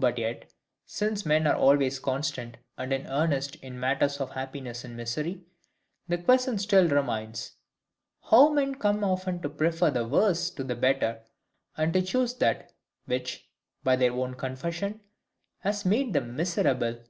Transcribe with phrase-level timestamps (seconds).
[0.00, 0.52] But yet,
[0.84, 5.44] since men are always constant and in earnest in matters of happiness and misery,
[6.08, 7.52] the question still remains,
[8.30, 11.22] How men come often to prefer the worse to the better;
[11.76, 12.72] and to choose that,
[13.04, 13.48] which,
[13.84, 15.02] by their own confession,
[15.60, 17.04] has made them miserable?